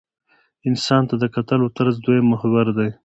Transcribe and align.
انسان 0.69 1.01
ته 1.09 1.15
د 1.21 1.25
کتلو 1.35 1.65
طرز 1.77 1.95
دویم 2.05 2.25
محور 2.31 2.67
دی. 2.77 2.89